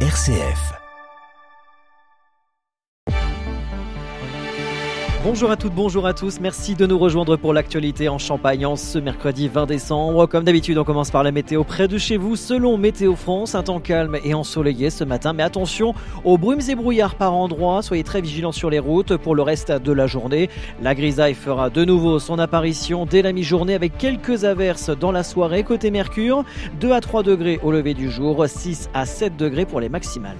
[0.00, 0.85] RCF.
[5.28, 6.38] Bonjour à toutes, bonjour à tous.
[6.38, 10.26] Merci de nous rejoindre pour l'actualité en Champagne ce mercredi 20 décembre.
[10.26, 12.36] Comme d'habitude, on commence par la météo près de chez vous.
[12.36, 15.32] Selon Météo France, un temps calme et ensoleillé ce matin.
[15.32, 17.82] Mais attention aux brumes et brouillards par endroits.
[17.82, 20.48] Soyez très vigilants sur les routes pour le reste de la journée.
[20.80, 25.24] La grisaille fera de nouveau son apparition dès la mi-journée avec quelques averses dans la
[25.24, 25.64] soirée.
[25.64, 26.44] Côté Mercure,
[26.78, 30.36] 2 à 3 degrés au lever du jour, 6 à 7 degrés pour les maximales.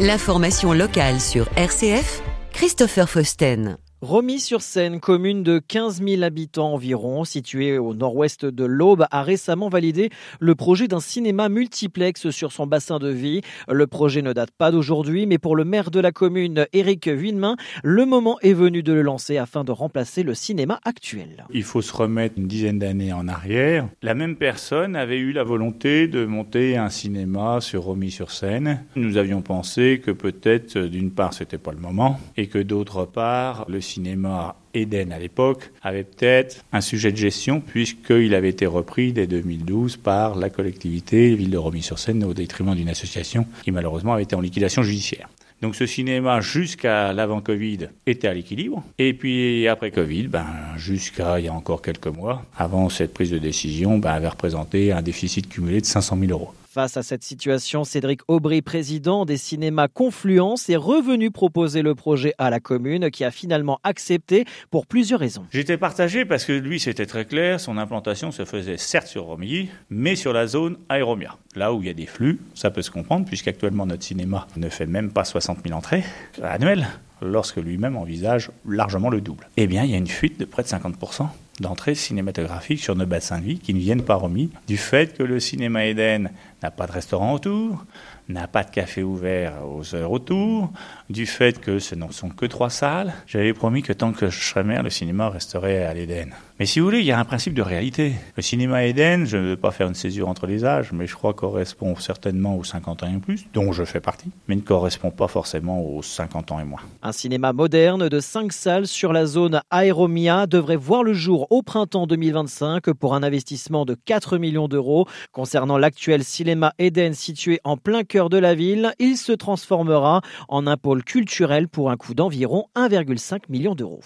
[0.00, 2.20] L'information locale sur RCF,
[2.52, 3.78] Christopher Fausten.
[4.04, 10.10] Romy-sur-Seine, commune de 15 000 habitants environ, située au nord-ouest de l'Aube, a récemment validé
[10.40, 13.40] le projet d'un cinéma multiplex sur son bassin de vie.
[13.66, 17.56] Le projet ne date pas d'aujourd'hui, mais pour le maire de la commune, Éric Huinemain,
[17.82, 21.46] le moment est venu de le lancer afin de remplacer le cinéma actuel.
[21.54, 23.88] Il faut se remettre une dizaine d'années en arrière.
[24.02, 28.84] La même personne avait eu la volonté de monter un cinéma sur Romy-sur-Seine.
[28.96, 33.64] Nous avions pensé que peut-être, d'une part, c'était pas le moment, et que d'autre part,
[33.66, 38.66] le cinéma cinéma Eden à l'époque avait peut-être un sujet de gestion puisqu'il avait été
[38.66, 44.14] repris dès 2012 par la collectivité Ville de Romilly-sur-Seine au détriment d'une association qui malheureusement
[44.14, 45.28] avait été en liquidation judiciaire.
[45.62, 48.82] Donc ce cinéma, jusqu'à l'avant-Covid, était à l'équilibre.
[48.98, 53.30] Et puis après Covid, ben, jusqu'à il y a encore quelques mois, avant cette prise
[53.30, 56.52] de décision, ben, avait représenté un déficit cumulé de 500 000 euros.
[56.74, 62.34] Face à cette situation, Cédric Aubry, président des cinémas Confluence, est revenu proposer le projet
[62.36, 65.46] à la commune qui a finalement accepté pour plusieurs raisons.
[65.52, 69.68] J'étais partagé parce que lui, c'était très clair, son implantation se faisait certes sur Romilly,
[69.88, 71.36] mais sur la zone Aéromia.
[71.54, 74.68] Là où il y a des flux, ça peut se comprendre puisqu'actuellement notre cinéma ne
[74.68, 76.02] fait même pas 60 000 entrées
[76.42, 76.88] annuelles
[77.22, 79.48] lorsque lui-même envisage largement le double.
[79.56, 81.28] Eh bien, il y a une fuite de près de 50%
[81.60, 85.22] d'entrées cinématographiques sur nos bassins de vie qui ne viennent pas remis du fait que
[85.22, 86.30] le cinéma Eden
[86.62, 87.84] n'a pas de restaurant autour,
[88.28, 90.72] n'a pas de café ouvert aux heures autour,
[91.10, 93.12] du fait que ce ne sont que trois salles.
[93.26, 96.30] J'avais promis que tant que je serais maire, le cinéma resterait à l'Éden.
[96.58, 98.14] Mais si vous voulez, il y a un principe de réalité.
[98.36, 101.14] Le cinéma Eden, je ne veux pas faire une césure entre les âges, mais je
[101.14, 105.10] crois correspond certainement aux 50 ans et plus, dont je fais partie, mais ne correspond
[105.10, 106.80] pas forcément aux 50 ans et moins.
[107.02, 111.62] Un cinéma moderne de 5 salles sur la zone Aéromia devrait voir le jour au
[111.62, 115.06] printemps 2025 pour un investissement de 4 millions d'euros.
[115.32, 120.66] Concernant l'actuel cinéma Eden situé en plein cœur de la ville, il se transformera en
[120.66, 124.00] un pôle culturel pour un coût d'environ 1,5 million d'euros.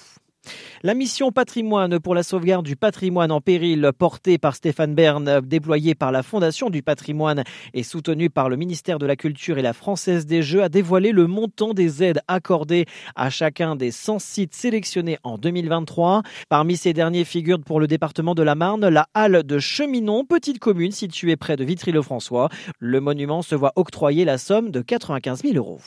[0.82, 5.94] La mission patrimoine pour la sauvegarde du patrimoine en péril portée par Stéphane Bern, déployée
[5.94, 7.44] par la Fondation du patrimoine
[7.75, 11.12] et soutenue par le ministère de la Culture et la Française des Jeux, a dévoilé
[11.12, 16.22] le montant des aides accordées à chacun des 100 sites sélectionnés en 2023.
[16.48, 20.58] Parmi ces derniers figurent pour le département de la Marne la halle de Cheminon, petite
[20.58, 22.48] commune située près de Vitry-le-François.
[22.78, 25.81] Le monument se voit octroyer la somme de 95 000 euros.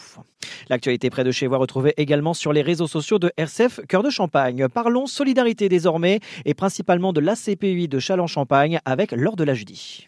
[0.69, 4.09] L'actualité près de chez vous retrouvée également sur les réseaux sociaux de RCF Cœur de
[4.09, 4.50] Champagne.
[4.73, 10.07] Parlons solidarité désormais et principalement de l'ACPUI de Châlons-Champagne avec Laure de la Judie.